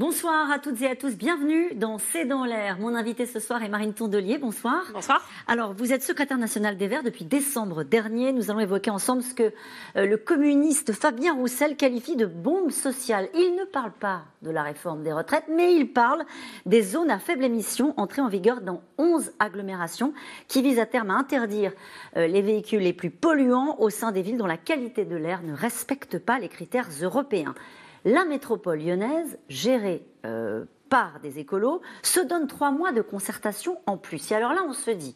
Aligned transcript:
Bonsoir 0.00 0.50
à 0.50 0.58
toutes 0.58 0.80
et 0.80 0.86
à 0.86 0.96
tous, 0.96 1.14
bienvenue 1.14 1.74
dans 1.74 1.98
C'est 1.98 2.24
dans 2.24 2.46
l'air. 2.46 2.78
Mon 2.78 2.94
invité 2.94 3.26
ce 3.26 3.38
soir 3.38 3.62
est 3.62 3.68
Marine 3.68 3.92
Tondelier, 3.92 4.38
bonsoir. 4.38 4.82
Bonsoir. 4.94 5.28
Alors, 5.46 5.74
vous 5.74 5.92
êtes 5.92 6.02
secrétaire 6.02 6.38
nationale 6.38 6.78
des 6.78 6.88
Verts 6.88 7.02
depuis 7.02 7.26
décembre 7.26 7.82
dernier. 7.82 8.32
Nous 8.32 8.50
allons 8.50 8.60
évoquer 8.60 8.90
ensemble 8.90 9.22
ce 9.22 9.34
que 9.34 9.52
euh, 9.96 10.06
le 10.06 10.16
communiste 10.16 10.94
Fabien 10.94 11.34
Roussel 11.34 11.76
qualifie 11.76 12.16
de 12.16 12.24
bombe 12.24 12.70
sociale. 12.70 13.28
Il 13.34 13.56
ne 13.56 13.66
parle 13.66 13.92
pas 13.92 14.22
de 14.40 14.50
la 14.50 14.62
réforme 14.62 15.02
des 15.02 15.12
retraites, 15.12 15.44
mais 15.54 15.74
il 15.74 15.92
parle 15.92 16.24
des 16.64 16.80
zones 16.80 17.10
à 17.10 17.18
faible 17.18 17.44
émission 17.44 17.92
entrées 17.98 18.22
en 18.22 18.28
vigueur 18.28 18.62
dans 18.62 18.80
11 18.96 19.32
agglomérations 19.38 20.14
qui 20.48 20.62
visent 20.62 20.78
à 20.78 20.86
terme 20.86 21.10
à 21.10 21.16
interdire 21.16 21.72
euh, 22.16 22.26
les 22.26 22.40
véhicules 22.40 22.80
les 22.80 22.94
plus 22.94 23.10
polluants 23.10 23.76
au 23.78 23.90
sein 23.90 24.12
des 24.12 24.22
villes 24.22 24.38
dont 24.38 24.46
la 24.46 24.56
qualité 24.56 25.04
de 25.04 25.16
l'air 25.16 25.42
ne 25.42 25.52
respecte 25.52 26.18
pas 26.18 26.38
les 26.38 26.48
critères 26.48 26.88
européens 27.02 27.54
la 28.04 28.24
métropole 28.24 28.80
lyonnaise, 28.80 29.38
gérée 29.48 30.04
euh, 30.24 30.64
par 30.88 31.20
des 31.20 31.38
écolos, 31.38 31.80
se 32.02 32.20
donne 32.20 32.46
trois 32.46 32.70
mois 32.70 32.92
de 32.92 33.02
concertation 33.02 33.80
en 33.86 33.96
plus. 33.96 34.30
Et 34.30 34.34
alors 34.34 34.52
là, 34.52 34.62
on 34.66 34.72
se 34.72 34.90
dit, 34.90 35.14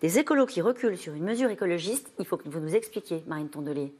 des 0.00 0.18
écolos 0.18 0.46
qui 0.46 0.60
reculent 0.60 0.98
sur 0.98 1.14
une 1.14 1.24
mesure 1.24 1.50
écologiste, 1.50 2.12
il 2.18 2.26
faut 2.26 2.36
que 2.36 2.48
vous 2.48 2.60
nous 2.60 2.74
expliquiez, 2.74 3.24
Marine 3.26 3.48
Tondelier. 3.48 3.92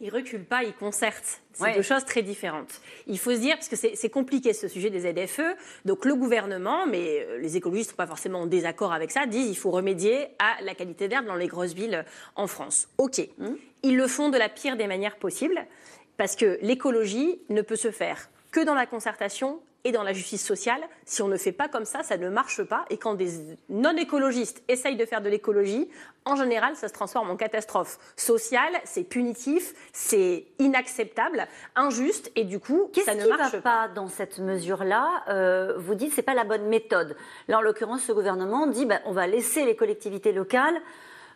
Ils 0.00 0.10
reculent 0.10 0.44
pas, 0.44 0.64
ils 0.64 0.74
concertent. 0.74 1.40
C'est 1.52 1.74
deux 1.76 1.82
choses 1.82 2.04
très 2.04 2.22
différentes. 2.22 2.80
Il 3.06 3.18
faut 3.18 3.30
se 3.30 3.38
dire, 3.38 3.54
parce 3.54 3.68
que 3.68 3.76
c'est 3.76 4.10
compliqué 4.10 4.52
ce 4.52 4.66
sujet 4.66 4.90
des 4.90 5.00
ZFE, 5.00 5.56
donc 5.84 6.04
le 6.04 6.16
gouvernement, 6.16 6.86
mais 6.86 7.24
euh, 7.24 7.38
les 7.38 7.56
écologistes 7.56 7.90
ne 7.90 7.92
sont 7.92 7.96
pas 7.96 8.06
forcément 8.06 8.40
en 8.40 8.46
désaccord 8.46 8.92
avec 8.92 9.12
ça, 9.12 9.26
disent 9.26 9.46
qu'il 9.46 9.56
faut 9.56 9.70
remédier 9.70 10.26
à 10.40 10.60
la 10.62 10.74
qualité 10.74 11.06
d'air 11.06 11.22
dans 11.22 11.36
les 11.36 11.46
grosses 11.46 11.74
villes 11.74 12.04
en 12.34 12.48
France. 12.48 12.88
Ok. 12.98 13.20
Mmh. 13.38 13.46
Ils 13.84 13.96
le 13.96 14.08
font 14.08 14.30
de 14.30 14.38
la 14.38 14.48
pire 14.48 14.76
des 14.76 14.88
manières 14.88 15.16
possibles. 15.16 15.64
Parce 16.16 16.36
que 16.36 16.58
l'écologie 16.62 17.40
ne 17.48 17.62
peut 17.62 17.76
se 17.76 17.90
faire 17.90 18.28
que 18.52 18.64
dans 18.64 18.74
la 18.74 18.86
concertation 18.86 19.60
et 19.84 19.92
dans 19.92 20.02
la 20.02 20.12
justice 20.12 20.44
sociale. 20.44 20.80
Si 21.04 21.20
on 21.22 21.28
ne 21.28 21.36
fait 21.36 21.52
pas 21.52 21.68
comme 21.68 21.84
ça, 21.84 22.02
ça 22.02 22.16
ne 22.16 22.30
marche 22.30 22.62
pas. 22.62 22.86
Et 22.88 22.96
quand 22.96 23.14
des 23.14 23.28
non-écologistes 23.68 24.62
essayent 24.68 24.96
de 24.96 25.04
faire 25.04 25.20
de 25.20 25.28
l'écologie, 25.28 25.88
en 26.24 26.36
général, 26.36 26.74
ça 26.74 26.88
se 26.88 26.94
transforme 26.94 27.30
en 27.30 27.36
catastrophe 27.36 27.98
sociale, 28.16 28.72
c'est 28.84 29.04
punitif, 29.04 29.74
c'est 29.92 30.46
inacceptable, 30.58 31.46
injuste, 31.76 32.32
et 32.34 32.44
du 32.44 32.60
coup, 32.60 32.90
ça 33.04 33.14
ne 33.14 33.28
marche 33.28 33.52
va 33.52 33.60
pas. 33.60 33.88
dans 33.88 34.08
cette 34.08 34.38
mesure-là, 34.38 35.22
euh, 35.28 35.74
vous 35.76 35.94
dites 35.94 36.14
c'est 36.14 36.22
pas 36.22 36.34
la 36.34 36.44
bonne 36.44 36.66
méthode. 36.66 37.14
Là, 37.48 37.58
en 37.58 37.60
l'occurrence, 37.60 38.02
ce 38.02 38.12
gouvernement 38.12 38.66
dit 38.66 38.86
ben, 38.86 39.00
on 39.04 39.12
va 39.12 39.26
laisser 39.26 39.66
les 39.66 39.76
collectivités 39.76 40.32
locales 40.32 40.80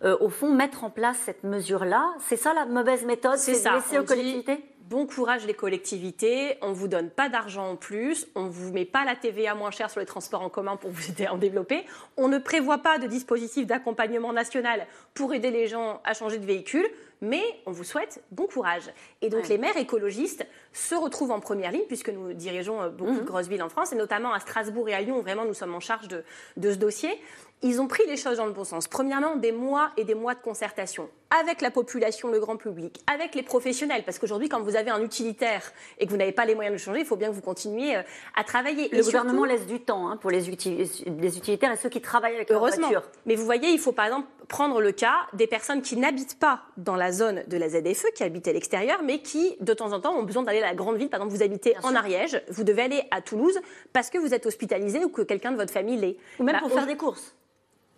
euh, 0.04 0.16
au 0.20 0.28
fond, 0.28 0.52
mettre 0.52 0.84
en 0.84 0.91
place 0.91 1.16
cette 1.24 1.44
mesure-là. 1.44 2.14
C'est 2.20 2.36
ça 2.36 2.54
la 2.54 2.66
mauvaise 2.66 3.04
méthode 3.04 3.38
C'est 3.38 3.54
ça. 3.54 3.74
laisser 3.77 3.98
aux 3.98 4.05
collectivités? 4.05 4.64
Bon 4.88 5.06
courage 5.06 5.44
les 5.44 5.52
collectivités, 5.52 6.56
on 6.62 6.72
vous 6.72 6.88
donne 6.88 7.10
pas 7.10 7.28
d'argent 7.28 7.72
en 7.72 7.77
plus, 7.77 8.27
on 8.34 8.46
vous 8.46 8.72
met 8.72 8.86
pas 8.86 9.05
la 9.05 9.16
TVA 9.16 9.55
moins 9.55 9.70
chère 9.70 9.90
sur 9.90 10.00
les 10.00 10.06
transports 10.06 10.40
en 10.40 10.48
commun 10.48 10.77
pour 10.77 10.90
vous 10.90 11.10
aider 11.10 11.27
à 11.27 11.34
en 11.34 11.36
développer, 11.36 11.84
on 12.16 12.28
ne 12.28 12.38
prévoit 12.38 12.78
pas 12.78 12.96
de 12.96 13.06
dispositif 13.06 13.66
d'accompagnement 13.66 14.32
national 14.32 14.86
pour 15.12 15.34
aider 15.34 15.50
les 15.50 15.66
gens 15.66 16.00
à 16.05 16.14
changer 16.14 16.38
de 16.38 16.46
véhicule, 16.46 16.88
mais 17.20 17.42
on 17.66 17.70
vous 17.70 17.84
souhaite 17.84 18.22
bon 18.30 18.46
courage. 18.46 18.90
Et 19.20 19.28
donc 19.28 19.48
les 19.48 19.58
maires 19.58 19.77
écologistes 19.77 20.46
se 20.72 20.94
retrouvent 20.94 21.30
en 21.30 21.41
première 21.41 21.72
ligne 21.72 21.86
puisque 21.86 22.11
nous 22.11 22.33
dirigeons 22.33 22.83
euh, 22.83 22.88
beaucoup 22.88 23.12
de 23.12 23.20
mhm. 23.20 23.24
grosses 23.24 23.48
villes 23.48 23.62
en 23.62 23.69
France 23.69 23.92
et 23.92 23.97
notamment 23.97 24.33
à 24.33 24.41
Strasbourg 24.41 24.88
et 24.88 24.94
à 24.94 25.00
Lyon, 25.00 25.20
vraiment 25.22 25.44
nous 25.44 25.55
sommes 25.55 25.74
en 25.74 25.80
charge 25.80 26.08
de, 26.08 26.24
de 26.56 26.72
ce 26.72 26.77
dossier 26.77 27.19
ils 27.62 27.80
ont 27.80 27.88
pris 27.88 28.05
les 28.06 28.16
choses 28.16 28.36
dans 28.36 28.46
le 28.46 28.52
bon 28.52 28.64
sens. 28.64 28.86
Premièrement, 28.86 29.36
des 29.36 29.52
mois 29.52 29.90
et 29.96 30.05
des 30.05 30.14
mois 30.14 30.34
de 30.34 30.40
concertation 30.40 31.08
avec 31.30 31.61
la 31.61 31.70
population, 31.70 32.30
le 32.30 32.40
grand 32.40 32.56
public, 32.56 33.01
avec 33.12 33.34
les 33.34 33.42
professionnels, 33.42 34.02
parce 34.02 34.18
qu'aujourd'hui, 34.18 34.48
quand 34.48 34.62
vous 34.62 34.77
avez 34.77 34.90
un 34.90 35.02
utilitaire 35.02 35.73
et 35.98 36.06
que 36.06 36.11
vous 36.11 36.17
n'avez 36.17 36.33
pas 36.33 36.46
les 36.46 36.55
moyens 36.55 36.74
de 36.74 36.80
changer, 36.80 37.00
il 37.00 37.06
faut 37.06 37.17
bien 37.17 37.29
que 37.29 37.35
vous 37.35 37.42
continuiez 37.42 37.96
euh, 37.96 38.02
à 38.35 38.45
travailler. 38.45 38.89
Le 38.90 39.02
gouvernement 39.02 39.45
laisse 39.45 39.67
du 39.67 39.80
temps 39.80 40.08
hein, 40.08 40.17
pour 40.17 40.30
les, 40.30 40.48
utilitaires 40.48 41.73
et 41.73 41.77
ceux 41.77 41.90
qui 41.90 42.00
travaillent 42.00 42.36
avec 42.36 42.48
leur 42.48 42.61
Heureusement. 42.62 42.89
voiture. 42.89 43.11
Mais 43.27 43.35
vous 43.35 43.45
voyez, 43.45 43.68
il 43.68 43.79
faut 43.79 43.92
par 43.92 44.06
exemple 44.06 44.27
prendre 44.48 44.80
le 44.80 44.92
cas 44.92 45.17
des 45.35 45.46
personnes 45.46 45.83
qui 45.83 45.98
n'habitent 45.98 46.39
pas 46.39 46.62
dans 46.79 46.96
la 46.96 47.12
zone 47.12 47.42
de 47.46 47.58
la 47.58 47.68
ZFE, 47.68 48.06
qui 48.14 48.23
habitent 48.23 48.48
à 48.48 48.52
l'extérieur, 48.52 49.00
mais 49.05 49.20
qui, 49.20 49.56
de 49.61 49.74
temps 49.74 49.92
en 49.92 50.00
temps, 50.00 50.14
ont 50.14 50.23
besoin 50.23 50.45
d'aller 50.45 50.58
à 50.63 50.69
la 50.69 50.74
grande 50.74 50.96
ville. 50.96 51.08
Par 51.08 51.20
exemple, 51.20 51.36
vous 51.36 51.42
habitez 51.42 51.74
en 51.83 51.95
Ariège, 51.95 52.42
vous 52.48 52.64
devez 52.64 52.83
aller 52.83 53.02
à 53.11 53.20
Toulouse 53.20 53.58
parce 53.92 54.11
que 54.11 54.19
vous 54.19 54.35
êtes 54.35 54.46
hospitalisé 54.46 55.05
ou 55.05 55.08
que 55.08 55.23
quelqu'un 55.23 55.52
de 55.52 55.57
votre 55.57 55.73
famille 55.73 55.96
l'est. 55.96 56.17
Ou 56.39 56.45
même 56.45 56.57
bah, 56.57 56.61
pour 56.61 56.73
faire 56.73 56.86
des 56.86 56.96
courses. 56.96 57.35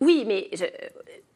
Oui, 0.01 0.25
mais 0.27 0.49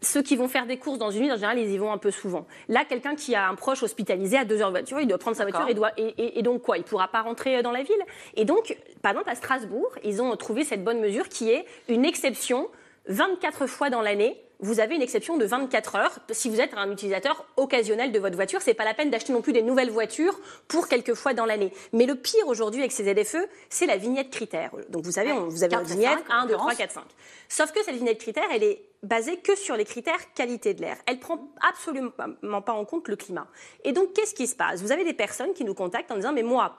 ceux 0.00 0.22
qui 0.22 0.36
vont 0.36 0.48
faire 0.48 0.66
des 0.66 0.78
courses 0.78 0.98
dans 0.98 1.10
une 1.10 1.22
ville, 1.22 1.32
en 1.32 1.36
général, 1.36 1.58
ils 1.58 1.70
y 1.70 1.76
vont 1.76 1.92
un 1.92 1.98
peu 1.98 2.10
souvent. 2.10 2.46
Là, 2.68 2.84
quelqu'un 2.84 3.14
qui 3.14 3.34
a 3.34 3.46
un 3.48 3.54
proche 3.54 3.82
hospitalisé 3.82 4.38
à 4.38 4.44
deux 4.44 4.62
heures 4.62 4.68
de 4.68 4.78
voiture, 4.78 5.00
il 5.00 5.06
doit 5.06 5.18
prendre 5.18 5.36
sa 5.36 5.44
voiture 5.44 5.68
et, 5.68 5.74
doit, 5.74 5.92
et, 5.98 6.42
donc 6.42 6.62
quoi? 6.62 6.78
Il 6.78 6.80
ne 6.80 6.86
pourra 6.86 7.08
pas 7.08 7.20
rentrer 7.20 7.62
dans 7.62 7.72
la 7.72 7.82
ville? 7.82 8.02
Et 8.36 8.46
donc, 8.46 8.76
par 9.02 9.12
exemple, 9.12 9.28
à 9.28 9.34
Strasbourg, 9.34 9.90
ils 10.02 10.22
ont 10.22 10.34
trouvé 10.36 10.64
cette 10.64 10.82
bonne 10.82 11.00
mesure 11.00 11.28
qui 11.28 11.50
est 11.50 11.66
une 11.88 12.06
exception 12.06 12.68
24 13.08 13.66
fois 13.66 13.90
dans 13.90 14.02
l'année 14.02 14.44
vous 14.60 14.80
avez 14.80 14.94
une 14.94 15.02
exception 15.02 15.36
de 15.36 15.44
24 15.44 15.96
heures. 15.96 16.18
Si 16.30 16.48
vous 16.48 16.60
êtes 16.60 16.72
un 16.74 16.90
utilisateur 16.90 17.44
occasionnel 17.56 18.12
de 18.12 18.18
votre 18.18 18.34
voiture, 18.34 18.62
c'est 18.62 18.72
pas 18.72 18.84
la 18.84 18.94
peine 18.94 19.10
d'acheter 19.10 19.32
non 19.32 19.42
plus 19.42 19.52
des 19.52 19.62
nouvelles 19.62 19.90
voitures 19.90 20.38
pour 20.68 20.88
quelques 20.88 21.14
fois 21.14 21.34
dans 21.34 21.44
l'année. 21.44 21.72
Mais 21.92 22.06
le 22.06 22.14
pire 22.14 22.46
aujourd'hui 22.46 22.80
avec 22.80 22.92
ces 22.92 23.04
ZFE, 23.04 23.46
c'est 23.68 23.86
la 23.86 23.96
vignette 23.96 24.30
critère. 24.30 24.70
Donc 24.88 25.04
vous 25.04 25.12
savez, 25.12 25.32
vous 25.32 25.64
avez 25.64 25.74
une 25.74 25.82
vignette 25.82 26.18
1, 26.30 26.46
2, 26.46 26.54
3, 26.54 26.74
4, 26.74 26.92
5. 26.92 27.04
Sauf 27.48 27.72
que 27.72 27.82
cette 27.84 27.96
vignette 27.96 28.18
critère, 28.18 28.44
elle 28.52 28.62
est 28.62 28.80
basée 29.02 29.36
que 29.36 29.54
sur 29.54 29.76
les 29.76 29.84
critères 29.84 30.32
qualité 30.34 30.72
de 30.72 30.80
l'air. 30.80 30.96
Elle 31.06 31.18
prend 31.18 31.50
absolument 31.68 32.62
pas 32.62 32.72
en 32.72 32.84
compte 32.84 33.08
le 33.08 33.16
climat. 33.16 33.46
Et 33.84 33.92
donc, 33.92 34.14
qu'est-ce 34.14 34.34
qui 34.34 34.46
se 34.46 34.56
passe? 34.56 34.80
Vous 34.80 34.92
avez 34.92 35.04
des 35.04 35.12
personnes 35.12 35.52
qui 35.52 35.64
nous 35.64 35.74
contactent 35.74 36.10
en 36.10 36.16
disant, 36.16 36.32
mais 36.32 36.42
moi, 36.42 36.76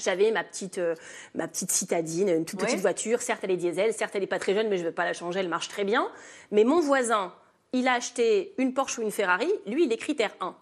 j'avais 0.00 0.30
ma 0.30 0.44
petite, 0.44 0.78
euh, 0.78 0.94
ma 1.34 1.48
petite 1.48 1.70
citadine, 1.70 2.28
une 2.28 2.44
toute 2.44 2.60
petite 2.60 2.80
voiture. 2.80 3.20
Certes, 3.22 3.40
elle 3.44 3.52
est 3.52 3.56
diesel, 3.56 3.92
certes, 3.92 4.12
elle 4.14 4.22
n'est 4.22 4.26
pas 4.26 4.38
très 4.38 4.54
jeune, 4.54 4.68
mais 4.68 4.76
je 4.76 4.82
ne 4.82 4.88
vais 4.88 4.94
pas 4.94 5.04
la 5.04 5.12
changer, 5.12 5.40
elle 5.40 5.48
marche 5.48 5.68
très 5.68 5.84
bien. 5.84 6.10
Mais 6.50 6.64
mon 6.64 6.80
voisin, 6.80 7.32
il 7.72 7.88
a 7.88 7.94
acheté 7.94 8.54
une 8.58 8.74
Porsche 8.74 8.98
ou 8.98 9.02
une 9.02 9.10
Ferrari, 9.10 9.50
lui, 9.66 9.84
il 9.84 9.92
est 9.92 9.96
critère 9.96 10.34
1. 10.40 10.54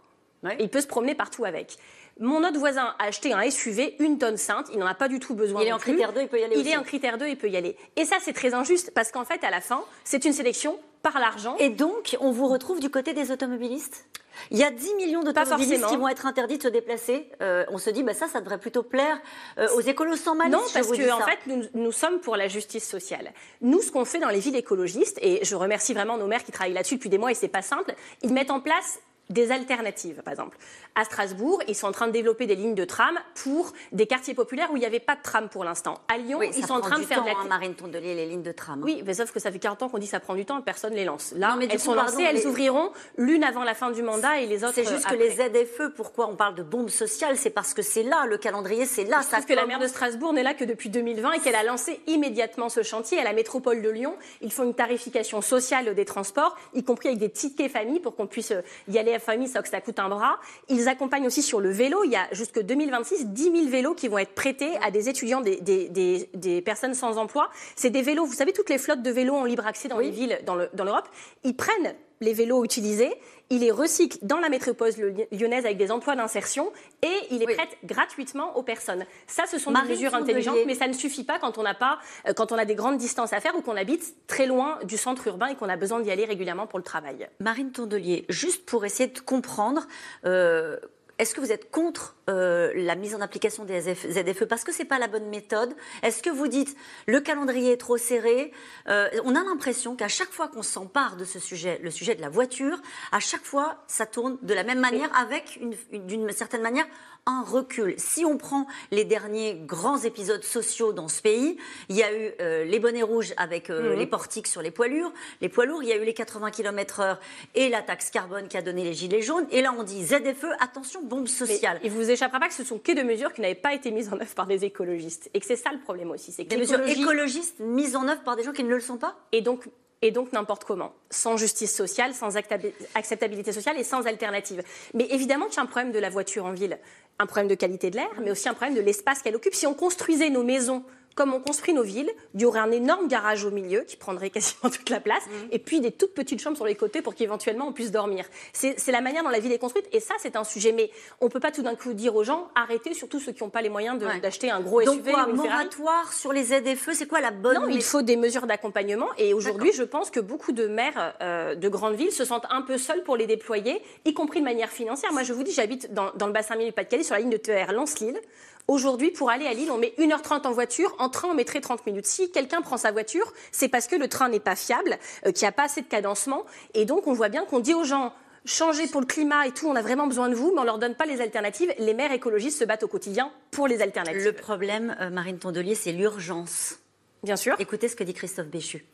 Il 0.59 0.69
peut 0.69 0.81
se 0.81 0.87
promener 0.87 1.15
partout 1.15 1.45
avec. 1.45 1.77
Mon 2.21 2.45
autre 2.45 2.59
voisin 2.59 2.95
a 2.99 3.05
acheté 3.05 3.33
un 3.33 3.49
SUV, 3.51 3.97
une 3.99 4.19
tonne 4.19 4.37
sainte, 4.37 4.69
il 4.73 4.79
n'en 4.79 4.87
a 4.87 4.95
pas 4.95 5.09
du 5.09 5.19
tout 5.19 5.35
besoin. 5.35 5.63
Il 5.63 5.69
est 5.69 5.73
en 5.73 5.79
critère 5.79 6.13
2, 6.13 6.23
il 6.23 6.29
peut 6.29 6.41
y 6.41 6.45
aller. 6.45 6.59
Il 6.59 6.69
est 6.69 6.77
en 6.77 6.83
critère 6.83 7.19
2, 7.19 7.27
il 7.27 7.39
peut 7.39 7.49
y 7.49 7.57
aller. 7.57 7.77
Et 7.97 8.05
ça, 8.05 8.17
c'est 8.21 8.33
très 8.33 8.55
injuste 8.55 8.93
parce 8.95 9.11
qu'en 9.11 9.25
fait, 9.25 9.43
à 9.45 9.51
la 9.51 9.61
fin, 9.61 9.83
c'est 10.05 10.25
une 10.25 10.33
sélection 10.33 10.79
par 11.03 11.19
l'argent. 11.19 11.57
Et 11.59 11.71
donc, 11.71 12.17
on 12.21 12.31
vous 12.31 12.49
retrouve 12.49 12.81
du 12.81 12.91
côté 12.91 13.13
des 13.13 13.31
automobilistes? 13.31 14.07
Il 14.51 14.59
y 14.59 14.65
a 14.65 14.71
10 14.71 14.95
millions 14.95 15.23
d'automobilistes 15.23 15.87
qui 15.87 15.97
vont 15.97 16.09
être 16.09 16.27
interdits 16.27 16.59
de 16.59 16.63
se 16.63 16.69
déplacer. 16.69 17.29
Euh, 17.43 17.65
on 17.69 17.79
se 17.79 17.91
dit, 17.91 18.03
bah 18.03 18.15
ça, 18.15 18.29
ça 18.29 18.41
devrait 18.41 18.59
plutôt 18.59 18.83
plaire 18.83 19.21
euh, 19.59 19.69
aux 19.77 19.81
écolos 19.81 20.17
sans 20.17 20.35
malice. 20.35 20.55
Non, 20.55 20.63
parce 20.73 20.91
que 20.91 21.11
en 21.11 21.21
fait, 21.21 21.39
nous, 21.47 21.65
nous, 21.75 21.93
sommes 21.93 22.19
pour 22.21 22.37
la 22.37 22.49
justice 22.49 22.89
sociale. 22.89 23.33
Nous, 23.61 23.83
ce 23.83 23.91
qu'on 23.91 24.05
fait 24.05 24.19
dans 24.19 24.31
les 24.31 24.41
villes 24.41 24.57
écologistes, 24.57 25.19
et 25.21 25.45
je 25.45 25.55
remercie 25.55 25.93
vraiment 25.93 26.17
nos 26.17 26.27
maires 26.27 26.45
qui 26.45 26.53
travaillent 26.53 26.73
là-dessus 26.73 26.97
depuis 26.97 27.11
des 27.11 27.19
mois, 27.19 27.31
et 27.31 27.35
c'est 27.35 27.49
pas 27.49 27.63
simple, 27.63 27.95
ils 28.23 28.33
mettent 28.33 28.51
en 28.51 28.61
place 28.61 29.01
des 29.33 29.51
alternatives, 29.51 30.23
par 30.23 30.33
exemple. 30.33 30.59
À 30.95 31.05
Strasbourg, 31.05 31.63
ils 31.69 31.75
sont 31.75 31.87
en 31.87 31.93
train 31.93 32.07
de 32.07 32.13
développer 32.13 32.47
des 32.47 32.55
lignes 32.55 32.75
de 32.75 32.85
tram 32.85 33.19
pour 33.35 33.73
des 33.93 34.07
quartiers 34.07 34.35
populaires 34.35 34.71
où 34.73 34.77
il 34.77 34.81
n'y 34.81 34.87
avait 34.87 35.01
pas 35.01 35.17
de 35.17 35.23
tram 35.23 35.49
pour 35.49 35.65
l'instant. 35.65 35.99
À 36.13 36.19
Lyon, 36.19 36.43
ils 36.43 36.65
sont 36.65 36.75
en 36.75 36.81
train 36.81 36.99
de 36.99 37.05
faire 37.05 37.23
de 37.23 37.29
la... 37.29 37.33
Hein, 37.33 37.47
Marine 37.49 37.75
Tondelier, 37.75 38.15
les 38.15 38.27
lignes 38.27 38.43
de 38.43 38.53
tram. 38.53 38.81
Hein. 38.81 38.85
Oui, 38.85 39.03
mais 39.07 39.15
sauf 39.15 39.33
que 39.33 39.41
ça 39.41 39.51
fait 39.51 39.59
40 39.59 39.83
ans 39.83 39.89
qu'on 39.89 39.99
dit 39.99 40.07
que 40.07 40.11
ça 40.11 40.21
prend 40.21 40.35
du 40.35 40.45
temps 40.45 40.59
et 40.59 40.63
personne 40.63 40.93
ne 40.93 40.97
les 40.97 41.05
lance. 41.05 41.33
Là, 41.37 41.57
mais 41.59 41.67
elles 41.71 41.81
sont 41.81 41.95
lancées, 41.95 42.23
elles 42.23 42.47
ouvriront 42.47 42.93
l'une 43.17 43.45
avant 43.45 43.65
la 43.65 43.75
fin 43.75 43.91
du 43.91 44.03
mandat 44.03 44.41
et 44.41 44.47
les 44.47 44.65
autres 44.65 44.75
C'est 44.75 44.89
juste 44.89 45.07
que 45.07 45.15
les 45.15 45.31
ZFE, 45.31 45.95
pourquoi 45.97 46.29
on 46.29 46.37
parle 46.37 46.55
de 46.55 46.63
bombe 46.63 46.91
sociale? 46.91 47.37
C'est 47.37 47.51
parce 47.51 47.75
que 47.75 47.83
c'est 47.83 48.03
là, 48.03 48.27
le 48.27 48.37
calendrier, 48.37 48.87
c'est 48.87 49.05
là. 49.05 49.23
Ça 49.23 49.41
que 49.41 49.55
la 49.55 49.67
maire 49.67 49.81
de 49.81 49.87
Strasbourg 49.87 50.33
n'est 50.33 50.43
là 50.43 50.55
que 50.55 50.65
depuis 50.65 50.89
2020 50.89 51.33
et 51.33 51.41
qu'elle 51.41 51.55
a 51.55 51.65
lancé 51.65 52.01
immédiatement 52.07 52.69
ce 52.69 52.83
chantier. 52.83 53.19
À 53.19 53.25
la 53.25 53.33
métropole 53.33 53.83
de 53.83 53.89
Lyon, 53.89 54.15
ils 54.41 54.53
font 54.53 54.65
une 54.65 54.75
tarification 54.75 55.41
sociale 55.41 55.95
des 55.95 56.05
transports, 56.05 56.57
y 56.75 56.85
compris 56.85 57.09
avec 57.09 57.19
des 57.19 57.31
tickets 57.31 57.73
famille 57.73 58.01
pour 58.01 58.15
qu'on 58.15 58.27
puisse 58.27 58.53
y 58.89 58.99
aller 58.99 59.13
famille 59.23 59.51
que 59.51 59.69
ça 59.69 59.81
coûte 59.81 59.99
un 59.99 60.09
bras. 60.09 60.39
Ils 60.69 60.89
accompagnent 60.89 61.27
aussi 61.27 61.43
sur 61.43 61.61
le 61.61 61.71
vélo. 61.71 62.05
Il 62.05 62.11
y 62.11 62.17
a 62.17 62.29
jusque 62.33 62.61
2026 62.61 63.27
10 63.27 63.43
000 63.43 63.69
vélos 63.69 63.95
qui 63.95 64.09
vont 64.09 64.19
être 64.19 64.35
prêtés 64.35 64.77
à 64.83 64.91
des 64.91 65.09
étudiants, 65.09 65.41
des, 65.41 65.61
des, 65.61 66.29
des, 66.35 66.61
personnes 66.63 66.95
sans 66.95 67.19
emploi. 67.19 67.51
C'est 67.77 67.91
des 67.91 68.03
vélos, 68.03 68.27
vous 68.27 68.33
savez, 68.33 68.53
toutes 68.53 68.71
les 68.71 68.79
flottes 68.79 69.03
de 69.03 69.11
vélos 69.11 69.35
en 69.35 69.45
libre 69.45 69.67
accès 69.67 69.89
dans 69.89 69.99
les 69.99 70.11
villes 70.11 70.39
dans 70.45 70.85
l'Europe. 70.85 71.09
ils 71.45 71.57
prennent 71.57 71.95
les 72.23 72.33
vélos 72.33 72.65
utilisés, 72.65 73.13
il 73.51 73.61
les 73.61 73.71
recycle 73.71 74.19
dans 74.23 74.39
la 74.39 74.49
métropole 74.49 74.91
lyonnaise 75.31 75.67
avec 75.67 75.77
des 75.77 75.91
emplois 75.91 76.17
d'insertion 76.17 76.73
et 77.03 77.13
il 77.31 77.39
les 77.39 77.45
prête 77.45 77.77
gratuitement 77.85 78.57
aux 78.57 78.63
personnes. 78.63 79.05
Ça, 79.27 79.45
ce 79.47 79.59
sont 79.59 79.73
des 79.73 79.89
mesures 79.89 80.15
intelligentes, 80.15 80.59
mais 80.67 80.75
ça 80.75 80.89
ne 80.89 80.95
suffit 80.95 81.25
pas 81.25 81.39
quand 81.39 81.59
on 81.59 81.63
n'a 81.63 81.75
pas, 81.75 81.99
euh, 82.27 82.33
quand 82.33 82.51
on 82.53 82.57
a 82.57 82.65
des 82.65 82.75
grandes 82.75 82.97
distances 82.97 83.33
à 83.33 83.41
faire 83.41 83.55
ou 83.57 83.61
qu'on 83.61 83.77
habite 83.77 84.15
très 84.27 84.47
loin 84.47 84.79
du 84.85 84.97
centre 84.97 85.27
urbain 85.27 85.49
et 85.49 85.55
qu'on 85.55 85.69
a 85.69 85.77
besoin 85.77 86.01
d'y 86.01 86.11
aller 86.11 86.25
régulièrement 86.25 86.67
pour 86.67 86.79
le 86.79 86.85
travail. 86.85 87.29
Marine 87.41 87.73
Tondelier, 87.73 88.25
juste 88.29 88.65
pour 88.65 88.85
essayer 88.85 89.11
de 89.11 89.19
comprendre. 89.19 89.87
Euh, 90.25 90.79
est-ce 91.19 91.35
que 91.35 91.41
vous 91.41 91.53
êtes 91.53 91.71
contre 91.71 92.17
euh, 92.29 92.73
la 92.75 92.95
mise 92.95 93.15
en 93.15 93.21
application 93.21 93.65
des 93.65 93.81
ZFE 93.81 94.45
parce 94.45 94.65
que 94.65 94.73
ce 94.73 94.81
n'est 94.81 94.89
pas 94.89 94.99
la 94.99 95.09
bonne 95.09 95.29
méthode 95.29 95.75
Est-ce 96.03 96.23
que 96.23 96.31
vous 96.31 96.49
dites 96.49 96.77
le 97.07 97.21
calendrier 97.21 97.73
est 97.73 97.77
trop 97.77 97.97
serré? 97.97 98.53
Euh, 98.89 99.09
On 99.25 99.35
a 99.35 99.45
l'impression 99.45 99.97
qu'à 99.97 100.09
chaque 100.09 100.31
fois 100.31 100.49
qu'on 100.49 100.63
s'empare 100.63 101.17
de 101.17 101.25
ce 101.25 101.39
sujet, 101.39 101.79
le 101.83 101.91
sujet 101.91 102.15
de 102.15 102.21
la 102.21 102.29
voiture, 102.29 102.79
à 103.13 103.21
chaque 103.21 103.45
fois 103.45 103.85
ça 103.87 104.07
tourne 104.07 104.39
de 104.43 104.55
la 104.55 104.65
même 104.65 104.81
manière, 104.81 105.15
avec 105.17 105.61
d'une 105.93 106.31
certaine 106.33 106.63
manière 106.63 106.87
un 107.27 107.43
recul. 107.43 107.95
Si 107.99 108.25
on 108.25 108.37
prend 108.37 108.67
les 108.91 109.05
derniers 109.05 109.55
grands 109.55 109.99
épisodes 109.99 110.43
sociaux 110.43 110.93
dans 110.93 111.07
ce 111.07 111.23
pays, 111.23 111.57
il 111.89 111.97
y 111.97 112.03
a 112.03 112.13
eu 112.13 112.33
euh, 112.41 112.65
les 112.65 112.81
bonnets 112.81 113.03
rouges 113.03 113.33
avec 113.37 113.69
mhm. 113.69 113.93
les 113.93 114.07
portiques 114.07 114.49
sur 114.49 114.61
les 114.61 114.73
poids 114.73 114.89
lourds, 114.89 115.13
les 115.41 115.49
poids 115.49 115.67
lourds, 115.67 115.83
il 115.83 115.89
y 115.89 115.93
a 115.93 115.97
eu 115.97 116.05
les 116.05 116.15
80 116.15 116.51
km/h 116.51 117.19
et 117.55 117.69
la 117.69 117.83
taxe 117.83 118.11
carbone 118.11 118.49
qui 118.49 118.57
a 118.57 118.63
donné 118.63 118.83
les 118.83 118.95
gilets 118.95 119.23
jaunes. 119.23 119.47
Et 119.51 119.63
là, 119.63 119.73
on 119.79 119.85
dit 119.85 120.05
ZFE, 120.05 120.47
attention, 120.59 121.02
bombe 121.03 121.29
sociale. 121.29 121.81
il 121.83 121.91
vous 121.91 122.11
échappera 122.11 122.41
pas 122.41 122.49
que 122.49 122.55
ce 122.55 122.65
sont 122.65 122.79
que 122.79 122.93
des 122.93 123.05
mesures 123.05 123.33
qui 123.33 123.41
n'avaient 123.41 123.55
pas 123.55 123.75
été 123.75 123.91
mises 123.91 124.09
en 124.13 124.21
œuvre 124.21 124.35
par 124.35 124.47
des 124.47 124.65
écologistes. 124.65 125.31
Et 125.35 125.41
que 125.41 125.47
c'est 125.47 125.57
ça 125.57 125.73
le 125.73 125.79
problème 125.81 126.11
aussi. 126.11 126.33
C'est 126.33 126.45
que 126.45 126.51
des 126.51 126.59
mesures 126.59 126.87
écologistes 126.87 127.61
mises 127.61 127.97
en 127.97 128.09
œuvre 128.09 128.23
par 128.23 128.37
des 128.37 128.43
gens 128.43 128.53
qui 128.53 128.65
ne 128.65 128.69
le 128.69 128.81
sont 128.81 128.97
pas? 128.97 129.17
Et 129.33 129.41
donc, 129.41 129.69
et 130.03 130.11
donc 130.11 130.33
n'importe 130.33 130.65
comment, 130.65 130.93
sans 131.11 131.37
justice 131.37 131.75
sociale, 131.75 132.13
sans 132.13 132.37
acceptabilité 132.37 133.53
sociale 133.53 133.79
et 133.79 133.85
sans 133.85 134.07
alternative. 134.07 134.63
Mais 134.95 135.07
évidemment 135.11 135.47
qu'il 135.47 135.57
y 135.57 135.61
a 135.61 135.63
un 135.63 135.67
problème 135.67 135.93
de 135.93 135.99
la 135.99 136.11
voiture 136.11 136.45
en 136.45 136.53
ville, 136.53 136.79
un 137.19 137.27
problème 137.27 137.49
de 137.49 137.55
qualité 137.55 137.91
de 137.91 137.97
l'air, 137.97 138.11
mais 138.21 138.33
aussi 138.33 138.49
un 138.49 138.55
problème 138.55 138.75
de 138.75 138.81
l'espace 138.81 139.23
qu'elle 139.23 139.37
occupe. 139.37 139.55
Si 139.55 139.67
on 139.67 139.75
construisait 139.75 140.31
nos 140.31 140.43
maisons 140.43 140.85
comme 141.15 141.35
on 141.35 141.41
construit 141.41 141.75
nos 141.75 141.83
villes, 141.83 142.11
il 142.35 142.41
y 142.41 142.45
aurait 142.45 142.61
un 142.61 142.71
énorme 142.71 143.09
garage 143.09 143.45
au 143.45 143.51
milieu 143.51 143.81
qui 143.81 143.97
prendrait 143.97 144.31
quasiment 144.31 144.71
toute 144.71 144.91
la 144.91 145.01
place, 145.01 145.27
mmh. 145.27 145.49
et 145.53 145.59
puis 145.59 145.81
des 145.81 145.93
toutes 145.93 146.15
petites 146.15 146.41
chambres 146.41 146.57
sur 146.57 146.67
les 146.67 146.75
côtés 146.75 147.03
pour 147.03 147.15
qu'éventuellement 147.15 147.69
on 147.69 147.73
puisse 147.73 147.91
dormir. 147.91 148.25
C'est 148.53 148.77
la 148.89 149.01
manière 149.01 149.23
dont 149.23 149.29
la 149.29 149.41
ville 149.41 149.53
est 149.53 149.59
construite, 149.59 149.87
et 149.93 150.01
ça 150.01 150.15
c'est 150.19 150.37
un 150.37 150.45
sujet. 150.45 150.73
Mais 150.73 150.91
on 151.21 151.27
ne 151.27 151.31
peut 151.31 151.41
pas 151.41 151.51
tout 151.51 151.63
d'un 151.63 151.75
coup 151.75 151.93
dire 151.93 152.15
aux 152.15 152.25
gens 152.25 152.49
arrêtez, 152.55 152.95
surtout 152.95 153.21
ceux 153.21 153.33
qui 153.33 153.43
n'ont 153.43 153.51
pas 153.51 153.63
les 153.63 153.69
moyens 153.69 153.99
d'acheter 154.21 154.51
un 154.51 154.61
gros 154.61 154.83
Donc 154.83 154.97
SUV. 154.97 155.13
Donc 155.13 155.35
moratoire 155.35 156.13
sur 156.13 156.33
les 156.33 156.53
aides 156.53 156.67
et 156.67 156.77
feux, 156.77 156.95
c'est 156.95 157.07
quoi 157.07 157.21
la 157.21 157.31
bonne 157.31 157.55
Non, 157.55 157.69
il 157.69 157.83
faut 157.83 158.03
des 158.03 158.17
mesures 158.17 158.47
d'accompagnement, 158.47 159.09
et 159.19 159.35
aujourd'hui 159.35 159.73
je 159.75 159.83
pense 159.83 160.11
que 160.11 160.21
beaucoup 160.21 160.53
de 160.53 160.67
maires 160.67 161.15
euh, 161.21 161.55
de 161.55 161.69
grandes 161.69 161.95
villes 161.95 162.13
se 162.13 162.25
sentent 162.25 162.47
un 162.51 162.63
peu 162.63 162.79
seuls 162.79 163.03
pour 163.03 163.17
les 163.17 163.27
déployer, 163.27 163.83
y 164.05 164.15
compris 164.15 164.41
de 164.41 164.45
manière 164.45 164.71
financière. 164.71 165.13
Moi 165.13 165.23
je 165.23 165.33
vous 165.33 165.43
dis, 165.43 165.53
j'habite 165.53 165.93
dans, 165.93 166.11
dans, 166.15 166.27
le 166.27 166.33
bassin 166.33 166.55
minier 166.55 166.71
du 166.71 166.73
Pas-de-Calais 166.73 167.03
sur 167.03 167.15
la 167.15 167.21
ligne 167.21 167.31
de 167.31 167.37
TER 167.37 167.73
Lens-Lille. 167.73 168.21
Aujourd'hui, 168.69 169.11
pour 169.11 169.31
aller 169.31 169.47
à 169.47 169.53
Lille, 169.53 169.71
on 169.71 169.79
met 169.79 169.93
1h30 169.99 170.47
en 170.47 170.53
voiture. 170.53 170.95
En 170.99 171.09
train, 171.09 171.29
on 171.29 171.35
mettrait 171.35 171.61
30 171.61 171.85
minutes. 171.87 172.07
Si 172.07 172.31
quelqu'un 172.31 172.63
prend 172.63 172.77
sa 172.77 172.93
voiture, 172.93 173.33
c'est 173.51 173.69
parce 173.69 173.87
que 173.87 173.97
le 173.97 174.09
train 174.09 174.29
n'est 174.29 174.41
pas 174.41 174.57
fiable, 174.57 174.99
euh, 175.27 175.33
qu'il 175.33 175.45
n'y 175.45 175.49
a 175.49 175.53
pas 175.53 175.65
assez 175.65 175.83
de 175.83 175.89
cadencement. 175.89 176.45
Et 176.75 176.85
donc, 176.85 177.07
on 177.07 177.13
voit 177.13 177.29
bien 177.29 177.45
qu'on 177.45 177.61
dit 177.61 177.75
aux 177.75 177.85
gens 177.85 178.13
changez 178.45 178.87
pour 178.89 179.01
le 179.01 179.07
climat 179.07 179.47
et 179.47 179.53
tout, 179.53 179.67
on 179.67 179.77
a 179.77 179.83
vraiment 179.83 180.07
besoin 180.07 180.29
de 180.29 180.35
vous, 180.35 180.53
mais 180.53 180.59
on 180.59 180.63
ne 180.63 180.67
leur 180.67 180.79
donne 180.79 180.95
pas 180.95 181.07
les 181.07 181.21
alternatives. 181.21 181.73
Les 181.79 181.95
maires 181.95 182.13
écologistes 182.13 182.59
se 182.59 182.65
battent 182.65 182.83
au 182.83 182.89
quotidien 182.89 183.31
pour 183.51 183.69
les 183.69 183.83
alternatives. 183.83 184.25
Le 184.25 184.33
problème, 184.33 184.97
euh, 185.01 185.11
Marine 185.11 185.39
Tondelier, 185.39 185.75
c'est 185.75 185.93
l'urgence. 185.93 186.79
Bien 187.23 187.37
sûr. 187.37 187.55
Écoutez 187.61 187.89
ce 187.89 187.97
que 187.97 188.05
dit 188.05 188.15
Christophe 188.15 188.49
Béchu. 188.49 188.85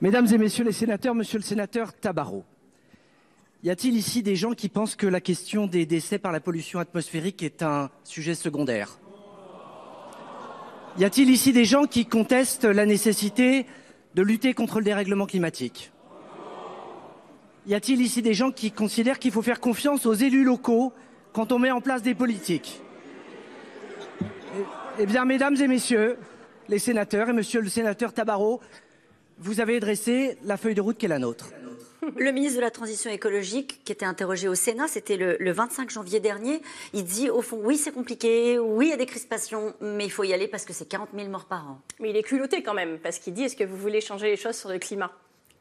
Mesdames 0.00 0.26
et 0.32 0.38
messieurs 0.38 0.64
les 0.64 0.72
sénateurs, 0.72 1.14
monsieur 1.14 1.38
le 1.38 1.44
sénateur 1.44 1.92
Tabarot, 1.92 2.44
y 3.62 3.70
a-t-il 3.70 3.96
ici 3.96 4.22
des 4.22 4.36
gens 4.36 4.52
qui 4.52 4.68
pensent 4.68 4.96
que 4.96 5.06
la 5.06 5.20
question 5.20 5.66
des 5.66 5.86
décès 5.86 6.18
par 6.18 6.32
la 6.32 6.40
pollution 6.40 6.78
atmosphérique 6.78 7.42
est 7.42 7.62
un 7.62 7.90
sujet 8.04 8.34
secondaire? 8.34 8.98
Y 10.98 11.04
a-t-il 11.04 11.30
ici 11.30 11.52
des 11.52 11.64
gens 11.64 11.84
qui 11.84 12.06
contestent 12.06 12.64
la 12.64 12.86
nécessité 12.86 13.66
de 14.14 14.22
lutter 14.22 14.54
contre 14.54 14.78
le 14.78 14.84
dérèglement 14.84 15.26
climatique? 15.26 15.92
Y 17.66 17.74
a-t-il 17.74 18.00
ici 18.00 18.22
des 18.22 18.34
gens 18.34 18.50
qui 18.50 18.72
considèrent 18.72 19.18
qu'il 19.18 19.30
faut 19.30 19.42
faire 19.42 19.60
confiance 19.60 20.06
aux 20.06 20.14
élus 20.14 20.44
locaux 20.44 20.92
quand 21.32 21.52
on 21.52 21.58
met 21.58 21.70
en 21.70 21.80
place 21.80 22.02
des 22.02 22.14
politiques? 22.14 22.80
Eh 24.98 25.06
bien, 25.06 25.24
mesdames 25.24 25.56
et 25.56 25.68
messieurs 25.68 26.16
les 26.68 26.78
sénateurs 26.78 27.28
et 27.28 27.32
monsieur 27.32 27.60
le 27.60 27.68
sénateur 27.68 28.12
Tabarot, 28.12 28.60
vous 29.38 29.60
avez 29.60 29.80
dressé 29.80 30.38
la 30.44 30.56
feuille 30.56 30.74
de 30.74 30.80
route 30.80 30.96
qui 30.96 31.06
est 31.06 31.08
la 31.08 31.18
nôtre. 31.18 31.50
Le 32.16 32.32
ministre 32.32 32.56
de 32.56 32.62
la 32.62 32.70
Transition 32.70 33.10
écologique, 33.10 33.82
qui 33.84 33.92
était 33.92 34.06
interrogé 34.06 34.48
au 34.48 34.54
Sénat, 34.54 34.88
c'était 34.88 35.16
le, 35.16 35.52
25 35.52 35.90
janvier 35.90 36.20
dernier, 36.20 36.62
il 36.92 37.04
dit 37.04 37.30
au 37.30 37.42
fond, 37.42 37.58
oui, 37.62 37.76
c'est 37.76 37.92
compliqué, 37.92 38.58
oui, 38.58 38.86
il 38.86 38.90
y 38.90 38.92
a 38.92 38.96
des 38.96 39.06
crispations, 39.06 39.74
mais 39.80 40.04
il 40.04 40.10
faut 40.10 40.24
y 40.24 40.32
aller 40.32 40.48
parce 40.48 40.64
que 40.64 40.72
c'est 40.72 40.86
40 40.88 41.10
000 41.14 41.28
morts 41.28 41.46
par 41.46 41.70
an. 41.70 41.80
Mais 42.00 42.10
il 42.10 42.16
est 42.16 42.22
culotté 42.22 42.62
quand 42.62 42.74
même, 42.74 42.98
parce 42.98 43.18
qu'il 43.18 43.34
dit, 43.34 43.44
est-ce 43.44 43.56
que 43.56 43.64
vous 43.64 43.76
voulez 43.76 44.00
changer 44.00 44.28
les 44.28 44.36
choses 44.36 44.56
sur 44.56 44.70
le 44.70 44.78
climat? 44.78 45.12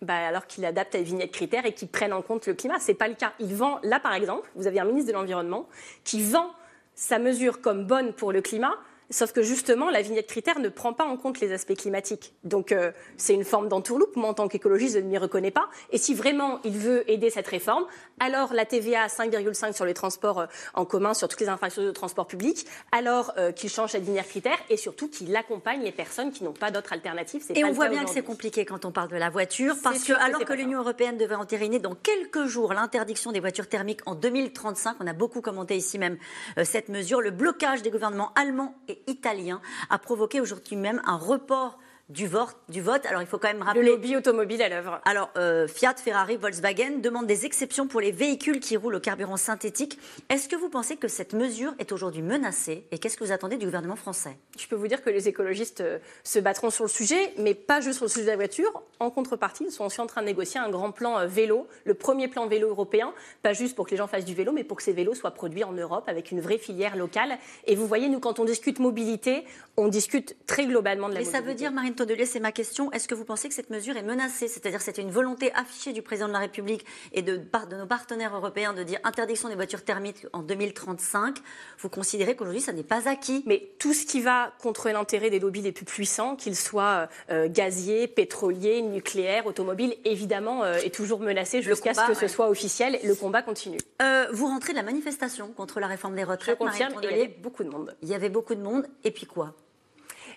Bah, 0.02 0.16
alors 0.16 0.48
qu'il 0.48 0.64
adapte 0.64 0.96
à 0.96 1.02
vignettes 1.02 1.32
critères 1.32 1.66
et 1.66 1.74
qu'il 1.74 1.90
prenne 1.90 2.14
en 2.14 2.22
compte 2.22 2.48
le 2.48 2.54
climat. 2.54 2.80
Ce 2.80 2.88
n'est 2.88 2.98
pas 2.98 3.10
le 3.10 3.16
cas. 3.16 3.34
Il 3.40 3.54
vend, 3.54 3.80
là 3.84 4.00
par 4.00 4.14
exemple, 4.14 4.50
vous 4.56 4.66
avez 4.66 4.80
un 4.80 4.86
ministre 4.86 5.12
de 5.12 5.14
l'Environnement 5.14 5.68
qui 6.06 6.24
vend 6.24 6.52
sa 6.96 7.20
mesure 7.20 7.60
comme 7.60 7.86
bonne 7.86 8.14
pour 8.14 8.32
le 8.32 8.42
climat, 8.42 8.78
Sauf 9.12 9.32
que 9.32 9.42
justement, 9.42 9.90
la 9.90 10.04
vignette 10.04 10.28
critère 10.28 10.60
ne 10.60 10.70
prend 10.70 10.94
pas 10.94 11.06
en 11.06 11.18
compte 11.18 11.40
les 11.40 11.52
aspects 11.52 11.76
climatiques. 11.76 12.34
Donc 12.44 12.72
euh, 12.72 12.92
c'est 13.18 13.34
une 13.34 13.44
forme 13.44 13.68
d'entourloupe. 13.68 14.16
Moi, 14.16 14.30
en 14.30 14.36
tant 14.36 14.48
qu'écologiste, 14.48 14.96
je 14.96 15.00
ne 15.00 15.08
m'y 15.08 15.18
reconnais 15.18 15.50
pas. 15.50 15.68
Et 15.92 15.98
si 15.98 16.14
vraiment 16.14 16.60
il 16.64 16.78
veut 16.78 17.10
aider 17.10 17.32
cette 17.32 17.48
réforme, 17.48 17.86
alors 18.20 18.54
la 18.54 18.66
TVA 18.66 19.04
à 19.04 19.08
5,5 19.08 19.74
sur 19.74 19.86
les 19.86 19.96
transports 19.96 20.42
euh, 20.42 20.46
en 20.76 20.86
commun, 20.86 21.16
sur 21.16 21.28
toutes 21.28 21.42
les 21.42 21.50
infrastructures 21.50 21.92
de 21.92 21.96
transport 21.96 22.28
public, 22.28 22.68
alors 22.92 23.34
euh, 23.38 23.52
qu'il 23.52 23.72
change 23.72 23.92
cette 23.92 24.04
vignette 24.04 24.28
critère 24.28 24.58
et 24.70 24.78
surtout 24.78 25.10
qu'il 25.10 25.36
accompagne 25.36 25.82
les 25.82 25.92
personnes 25.92 26.32
qui 26.32 26.44
n'ont 26.44 26.54
pas 26.54 26.70
d'autre 26.70 26.94
alternative. 26.94 27.44
Et 27.56 27.64
on 27.64 27.72
voit 27.72 27.90
bien 27.90 28.04
que 28.04 28.12
c'est 28.12 28.22
compliqué 28.22 28.64
quand 28.64 28.86
on 28.86 28.92
parle 28.92 29.10
de 29.10 29.18
la 29.18 29.32
voiture, 29.32 29.76
parce 29.84 30.04
que 30.04 30.14
alors 30.14 30.46
que, 30.46 30.54
l'Union 30.54 30.80
européenne 30.80 31.18
devait 31.18 31.36
entériner 31.36 31.80
dans 31.80 31.96
quelques 31.96 32.46
jours 32.46 32.74
l'interdiction 32.74 33.32
des 33.32 33.40
voitures 33.40 33.70
thermiques 33.70 34.02
en 34.06 34.14
2035, 34.14 34.98
on 35.00 35.08
a 35.08 35.14
beaucoup 35.14 35.42
commenté 35.42 35.76
ici 35.78 35.98
même 35.98 36.18
cette 36.64 36.90
mesure, 36.90 37.22
le 37.22 37.32
blocage 37.32 37.82
des 37.82 37.90
gouvernements 37.90 38.32
allemands 38.36 38.76
et 38.88 38.99
italien 39.08 39.62
a 39.90 39.98
provoqué 40.00 40.42
aujourd'hui 40.42 40.76
même 40.76 41.02
un 41.06 41.18
report 41.18 41.80
du 42.10 42.28
vote, 42.28 42.58
du 42.70 42.82
vote. 42.82 43.06
Alors 43.06 43.22
il 43.22 43.28
faut 43.28 43.38
quand 43.38 43.48
même 43.48 43.62
rappeler. 43.62 43.84
Le 43.84 43.92
lobby 43.92 44.16
automobile 44.16 44.62
à 44.62 44.70
l'œuvre. 44.70 45.00
Alors 45.06 45.30
euh, 45.38 45.68
Fiat, 45.68 45.96
Ferrari, 45.96 46.38
Volkswagen 46.38 46.98
demandent 47.02 47.28
des 47.28 47.46
exceptions 47.46 47.88
pour 47.88 48.02
les 48.02 48.12
véhicules 48.12 48.60
qui 48.60 48.78
roulent 48.78 48.96
au 48.96 49.00
carburant 49.00 49.38
synthétique. 49.38 50.00
Est-ce 50.30 50.50
que 50.50 50.56
vous 50.56 50.70
pensez 50.70 50.98
que 50.98 51.08
cette 51.08 51.34
mesure 51.34 51.74
est 51.78 51.92
aujourd'hui 51.92 52.24
menacée 52.24 52.88
et 52.92 52.98
qu'est-ce 52.98 53.16
que 53.16 53.24
vous 53.24 53.32
attendez 53.32 53.58
du 53.58 53.66
gouvernement 53.66 53.96
français? 53.96 54.38
Je 54.60 54.68
peux 54.68 54.76
vous 54.76 54.88
dire 54.88 55.02
que 55.02 55.10
les 55.10 55.28
écologistes 55.30 55.82
euh, 55.82 56.00
se 56.24 56.38
battront 56.40 56.70
sur 56.70 56.84
le 56.84 56.90
sujet, 56.90 57.34
mais 57.38 57.54
pas 57.54 57.80
juste 57.80 57.98
sur 57.98 58.06
le 58.06 58.10
sujet 58.10 58.26
de 58.26 58.30
la 58.30 58.36
voiture. 58.36 58.84
En 59.00 59.10
contrepartie, 59.10 59.64
ils 59.66 59.72
sont 59.72 59.86
aussi 59.86 60.02
en 60.02 60.08
train 60.08 60.22
de 60.22 60.26
négocier 60.26 60.60
un 60.60 60.70
grand 60.70 60.92
plan 60.92 61.18
euh, 61.18 61.28
vélo, 61.28 61.68
le 61.86 61.94
premier 61.94 62.28
plan 62.28 62.46
vélo 62.48 62.68
européen, 62.68 63.14
pas 63.42 63.54
juste 63.54 63.76
pour 63.76 63.86
que 63.86 63.92
les 63.92 63.98
gens 63.98 64.08
fassent 64.08 64.26
du 64.26 64.36
vélo, 64.36 64.52
mais 64.52 64.66
pour 64.66 64.78
que 64.78 64.84
ces 64.84 64.92
vélos 64.92 65.16
soient 65.16 65.32
produits 65.32 65.64
en 65.64 65.72
Europe 65.72 66.04
avec 66.08 66.32
une 66.32 66.42
vraie 66.42 66.58
filière 66.58 66.98
locale. 66.98 67.38
Et 67.68 67.76
vous 67.76 67.88
voyez, 67.88 68.10
nous, 68.10 68.20
quand 68.20 68.40
on 68.40 68.46
discute 68.46 68.80
mobilité, 68.80 69.46
on 69.78 69.88
discute 69.88 70.36
très 70.46 70.66
globalement 70.66 71.08
de 71.08 71.14
la 71.14 71.20
mobilité. 71.20 71.38
Et 71.38 71.42
ça 71.42 71.46
veut 71.46 71.54
dire, 71.54 71.72
Marine 71.72 71.96
Tondelier, 71.96 72.26
c'est 72.26 72.42
ma 72.42 72.52
question. 72.52 72.92
Est-ce 72.92 73.08
que 73.08 73.16
vous 73.16 73.26
pensez 73.26 73.48
que 73.48 73.56
cette 73.56 73.70
mesure 73.70 73.96
est 73.96 74.04
menacée? 74.04 74.50
C'est-à-dire 74.50 74.82
c'est 74.82 74.98
une 74.98 75.12
volonté 75.12 75.54
affichée 75.54 75.94
du 75.94 76.02
président 76.02 76.28
de 76.28 76.34
la 76.34 76.40
République 76.40 76.86
et 77.14 77.22
de, 77.22 77.38
de, 77.38 77.76
nos 77.78 77.86
partenaires 77.86 78.36
européens 78.36 78.74
de 78.74 78.84
dire 78.84 79.00
interdiction 79.06 79.48
des 79.48 79.56
voitures 79.56 79.84
thermiques 79.84 80.28
en 80.34 80.44
2035. 80.44 81.38
Vous 81.80 81.90
considérez 81.90 82.36
qu'aujourd'hui, 82.36 82.62
ça 82.62 82.74
n'est 82.74 82.84
pas 82.84 83.08
acquis? 83.08 83.44
Mais 83.46 83.72
tout 83.80 83.94
ce 83.94 84.06
qui 84.06 84.20
va 84.20 84.49
contre 84.58 84.90
l'intérêt 84.90 85.30
des 85.30 85.40
lobbies 85.40 85.62
les 85.62 85.72
plus 85.72 85.86
puissants, 85.86 86.36
qu'ils 86.36 86.56
soient 86.56 87.08
euh, 87.30 87.48
gaziers, 87.50 88.08
pétroliers, 88.08 88.82
nucléaires, 88.82 89.46
automobiles, 89.46 89.96
évidemment, 90.06 90.64
euh, 90.64 90.76
est 90.78 90.94
toujours 90.94 91.20
menacé 91.20 91.62
jusqu'à 91.62 91.94
ce 91.94 92.08
que 92.08 92.14
ce 92.14 92.28
soit 92.28 92.50
officiel. 92.50 93.00
Le 93.04 93.16
combat 93.16 93.42
continue. 93.42 93.80
Euh, 94.02 94.28
vous 94.32 94.48
rentrez 94.48 94.74
de 94.74 94.78
la 94.78 94.84
manifestation 94.84 95.50
contre 95.50 95.80
la 95.80 95.88
réforme 95.88 96.16
des 96.16 96.24
retraites. 96.24 96.58
Je 96.60 96.66
confirme, 96.66 96.94
il 97.04 97.10
y 97.10 97.14
avait 97.14 97.28
beaucoup 97.28 97.64
de 97.64 97.70
monde. 97.70 97.96
Il 98.02 98.10
y 98.10 98.16
avait 98.16 98.30
beaucoup 98.30 98.56
de 98.56 98.62
monde. 98.62 98.88
Et 99.04 99.12
puis 99.12 99.26
quoi? 99.26 99.54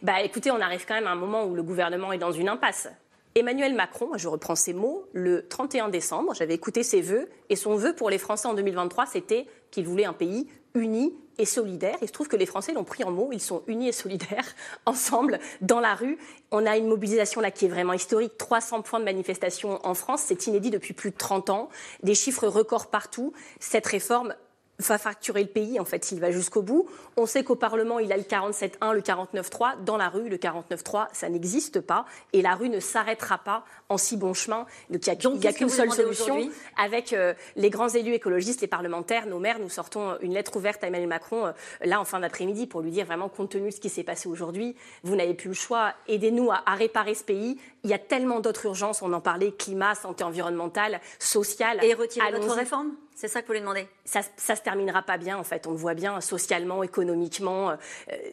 Bah 0.03 0.21
écoutez, 0.23 0.51
on 0.51 0.61
arrive 0.61 0.85
quand 0.87 0.95
même 0.95 1.07
à 1.07 1.13
un 1.13 1.17
moment 1.17 1.45
où 1.45 1.55
le 1.55 1.63
gouvernement 1.63 2.13
est 2.13 2.19
dans 2.19 2.33
une 2.33 2.49
impasse. 2.49 2.89
Emmanuel 3.35 3.75
Macron, 3.75 4.11
je 4.17 4.29
reprends 4.29 4.55
ses 4.55 4.75
mots, 4.75 5.07
le 5.15 5.49
31 5.49 5.89
décembre, 5.89 6.35
j'avais 6.35 6.55
écouté 6.55 6.83
ses 6.83 7.01
vœux, 7.01 7.31
et 7.49 7.57
son 7.57 7.77
vœu 7.77 7.95
pour 7.95 8.11
les 8.11 8.19
Français 8.19 8.47
en 8.47 8.53
2023, 8.53 9.07
c'était 9.07 9.47
qu'il 9.71 9.87
voulait 9.87 10.05
un 10.05 10.13
pays 10.13 10.49
uni 10.75 11.15
et 11.39 11.47
solidaire. 11.47 11.97
Il 12.03 12.09
se 12.09 12.13
trouve 12.13 12.29
que 12.29 12.37
les 12.37 12.45
Français 12.45 12.75
l'ont 12.75 12.85
pris 12.85 13.05
en 13.05 13.11
mots, 13.11 13.31
ils 13.33 13.41
sont 13.41 13.63
unis 13.67 13.89
et 13.89 13.93
solidaires 13.93 14.55
ensemble 14.87 15.39
dans 15.63 15.81
la 15.81 15.95
rue. 15.95 16.19
On 16.51 16.67
a 16.67 16.77
une 16.77 16.89
mobilisation 16.89 17.41
là 17.41 17.51
qui 17.51 17.65
est 17.65 17.69
vraiment 17.69 17.95
historique, 17.95 18.37
300 18.37 18.83
points 18.83 19.01
de 19.01 19.05
manifestation 19.05 19.81
en 19.83 19.95
France, 19.95 20.23
c'est 20.27 20.47
inédit 20.47 20.71
depuis 20.71 20.93
plus 20.93 21.11
de 21.11 21.17
30 21.17 21.49
ans, 21.49 21.69
des 22.03 22.15
chiffres 22.15 22.47
records 22.47 22.89
partout. 22.89 23.33
Cette 23.61 23.87
réforme 23.87 24.35
va 24.83 24.99
fracturer 24.99 25.43
le 25.43 25.49
pays, 25.49 25.81
en 25.81 25.85
fait, 25.85 26.05
s'il 26.05 26.21
va 26.21 26.31
jusqu'au 26.31 26.63
bout. 26.63 26.87
On 27.17 27.27
sait 27.27 27.45
qu'au 27.45 27.57
Parlement, 27.57 27.99
il 27.99 28.13
a 28.13 28.17
le 28.17 28.23
47.1, 28.23 28.93
le 28.93 29.01
49.3. 29.01 29.85
Dans 29.85 29.97
la 29.97 30.09
rue, 30.09 30.29
le 30.29 30.37
49.3, 30.37 31.09
ça 31.13 31.29
n'existe 31.29 31.81
pas. 31.81 32.05
Et 32.33 32.43
la 32.43 32.55
rue 32.55 32.69
ne 32.69 32.81
s'arrêtera 32.81 33.39
pas 33.39 33.65
en 33.89 33.99
si 33.99 34.17
bon 34.17 34.35
chemin. 34.35 34.67
Donc, 34.91 35.07
il 35.07 35.39
n'y 35.39 35.47
a, 35.47 35.53
qu'une 35.53 35.69
seule 35.69 35.91
solution. 35.93 36.51
Avec 36.79 37.13
euh, 37.13 37.35
les 37.57 37.71
grands 37.71 37.89
élus 37.89 38.15
écologistes, 38.15 38.61
les 38.61 38.67
parlementaires, 38.67 39.27
nos 39.27 39.39
maires, 39.39 39.59
nous 39.59 39.69
sortons 39.69 40.19
une 40.21 40.35
lettre 40.35 40.57
ouverte 40.57 40.83
à 40.85 40.89
Emmanuel 40.89 41.09
Macron, 41.09 41.47
euh, 41.47 41.53
là, 41.85 42.01
en 42.01 42.05
fin 42.05 42.21
d'après-midi, 42.21 42.67
pour 42.67 42.81
lui 42.81 42.91
dire 42.91 43.07
vraiment, 43.07 43.29
compte 43.29 43.51
tenu 43.51 43.69
de 43.69 43.75
ce 43.75 43.81
qui 43.81 43.89
s'est 43.89 44.05
passé 44.05 44.29
aujourd'hui, 44.29 44.77
vous 45.03 45.17
n'avez 45.17 45.35
plus 45.35 45.49
le 45.49 45.55
choix. 45.55 45.95
Aidez-nous 46.09 46.51
à, 46.51 46.63
à, 46.67 46.75
réparer 46.75 47.15
ce 47.15 47.25
pays. 47.25 47.59
Il 47.85 47.91
y 47.91 47.95
a 47.95 47.99
tellement 47.99 48.41
d'autres 48.41 48.67
urgences. 48.67 49.03
On 49.03 49.13
en 49.13 49.21
parlait, 49.21 49.53
climat, 49.53 49.95
santé 49.95 50.25
environnementale, 50.25 51.01
sociale. 51.19 51.79
Et 51.83 51.95
retirer 51.95 52.31
votre 52.33 52.55
réforme? 52.55 52.93
C'est 53.23 53.29
ça 53.29 53.41
que 53.41 53.47
vous 53.47 53.53
lui 53.53 53.61
demandez? 53.61 53.87
Ça, 54.05 54.23
ça 54.37 54.57
se 54.57 54.63
terminera 54.63 55.01
pas 55.01 55.17
bien, 55.17 55.39
en 55.39 55.45
fait. 55.45 55.69
On 55.69 55.71
le 55.71 55.77
voit 55.77 55.95
bien 55.95 56.21
socialement, 56.21 56.83
économiquement. 56.83 57.71
Euh, 57.71 57.77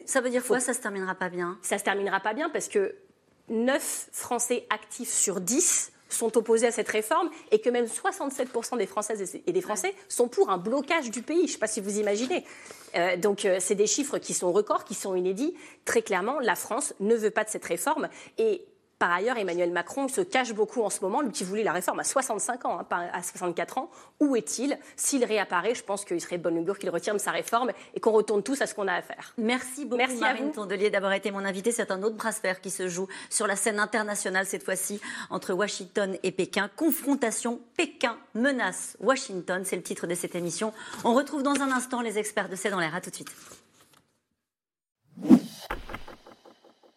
ça 0.04 0.20
veut 0.20 0.30
dire 0.30 0.44
quoi, 0.44 0.58
ça 0.58 0.74
se 0.74 0.80
terminera 0.80 1.14
pas 1.14 1.28
bien? 1.28 1.56
Ça 1.62 1.78
se 1.78 1.84
terminera 1.84 2.18
pas 2.18 2.34
bien 2.34 2.50
parce 2.50 2.66
que 2.66 2.96
9 3.50 4.08
Français 4.10 4.66
actifs 4.68 5.12
sur 5.12 5.40
10 5.40 5.92
sont 6.08 6.36
opposés 6.36 6.66
à 6.66 6.72
cette 6.72 6.88
réforme 6.88 7.30
et 7.52 7.60
que 7.60 7.70
même 7.70 7.84
67% 7.84 8.78
des 8.78 8.86
Françaises 8.86 9.38
et 9.46 9.52
des 9.52 9.60
Français 9.60 9.94
sont 10.08 10.26
pour 10.26 10.50
un 10.50 10.58
blocage 10.58 11.12
du 11.12 11.22
pays. 11.22 11.42
Je 11.42 11.42
ne 11.42 11.48
sais 11.50 11.58
pas 11.58 11.68
si 11.68 11.80
vous 11.80 12.00
imaginez. 12.00 12.44
Euh, 12.96 13.16
donc, 13.16 13.44
euh, 13.44 13.58
c'est 13.60 13.76
des 13.76 13.86
chiffres 13.86 14.18
qui 14.18 14.34
sont 14.34 14.50
records, 14.50 14.82
qui 14.82 14.94
sont 14.94 15.14
inédits. 15.14 15.54
Très 15.84 16.02
clairement, 16.02 16.40
la 16.40 16.56
France 16.56 16.94
ne 16.98 17.14
veut 17.14 17.30
pas 17.30 17.44
de 17.44 17.50
cette 17.50 17.64
réforme. 17.64 18.08
Et 18.38 18.64
par 19.00 19.10
ailleurs, 19.10 19.38
Emmanuel 19.38 19.72
Macron 19.72 20.08
se 20.08 20.20
cache 20.20 20.52
beaucoup 20.52 20.82
en 20.82 20.90
ce 20.90 21.00
moment, 21.00 21.22
lui 21.22 21.32
qui 21.32 21.42
voulait 21.42 21.64
la 21.64 21.72
réforme 21.72 22.00
à 22.00 22.04
65 22.04 22.66
ans, 22.66 22.78
hein, 22.78 22.84
pas 22.84 23.06
à 23.14 23.22
64 23.22 23.78
ans. 23.78 23.90
Où 24.20 24.36
est-il? 24.36 24.78
S'il 24.94 25.24
réapparaît, 25.24 25.74
je 25.74 25.82
pense 25.82 26.04
qu'il 26.04 26.20
serait 26.20 26.36
de 26.36 26.42
bonne 26.42 26.58
augure 26.58 26.78
qu'il 26.78 26.90
retire 26.90 27.18
sa 27.18 27.30
réforme 27.30 27.72
et 27.94 28.00
qu'on 28.00 28.10
retourne 28.10 28.42
tous 28.42 28.60
à 28.60 28.66
ce 28.66 28.74
qu'on 28.74 28.86
a 28.88 28.92
à 28.92 29.00
faire. 29.00 29.32
Merci 29.38 29.86
beaucoup, 29.86 29.96
Merci 29.96 30.20
Marine 30.20 30.52
Tondelier, 30.52 30.90
d'avoir 30.90 31.14
été 31.14 31.30
mon 31.30 31.46
invitée. 31.46 31.72
C'est 31.72 31.90
un 31.90 32.02
autre 32.02 32.16
brasseur 32.16 32.60
qui 32.60 32.68
se 32.68 32.88
joue 32.88 33.08
sur 33.30 33.46
la 33.46 33.56
scène 33.56 33.80
internationale, 33.80 34.44
cette 34.44 34.64
fois-ci, 34.64 35.00
entre 35.30 35.54
Washington 35.54 36.18
et 36.22 36.30
Pékin. 36.30 36.68
Confrontation 36.76 37.58
Pékin 37.78 38.18
menace 38.34 38.98
Washington, 39.00 39.62
c'est 39.64 39.76
le 39.76 39.82
titre 39.82 40.06
de 40.06 40.14
cette 40.14 40.34
émission. 40.34 40.74
On 41.04 41.14
retrouve 41.14 41.42
dans 41.42 41.58
un 41.62 41.72
instant 41.72 42.02
les 42.02 42.18
experts 42.18 42.50
de 42.50 42.54
C'est 42.54 42.68
dans 42.68 42.80
l'air. 42.80 42.94
À 42.94 43.00
tout 43.00 43.08
de 43.08 43.14
suite. 43.14 43.30